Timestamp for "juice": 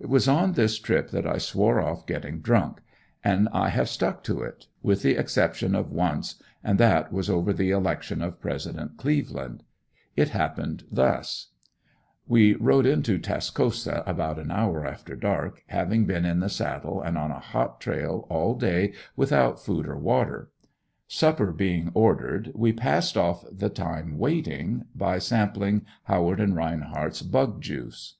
27.60-28.16